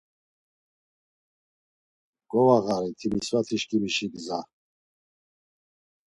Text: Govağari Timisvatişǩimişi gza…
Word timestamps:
Govağari 2.31 2.91
Timisvatişǩimişi 2.99 4.05
gza… 4.13 4.39